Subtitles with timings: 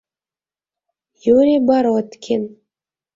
[1.35, 2.43] Юрий БОРОДКИН